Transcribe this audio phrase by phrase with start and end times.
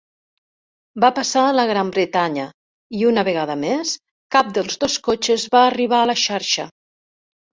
[1.03, 2.45] Va passar a la Gran Bretanya
[2.99, 3.91] i, una vegada més,
[4.37, 6.67] cap dels dos cotxes va arribar a la xarxa.